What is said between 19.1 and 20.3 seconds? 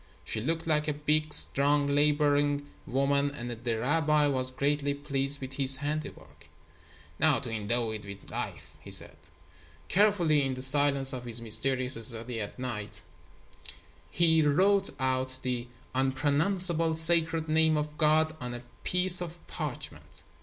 of parchment.